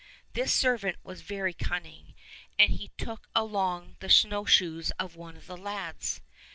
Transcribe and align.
This 0.33 0.51
servant 0.51 0.97
was 1.03 1.21
very 1.21 1.53
cunning, 1.53 2.15
and 2.57 2.71
he 2.71 2.89
took 2.97 3.29
along 3.35 3.97
the 3.99 4.09
snowshoes 4.09 4.89
of 4.97 5.15
one 5.15 5.37
of 5.37 5.45
the 5.45 5.55
lads. 5.55 6.21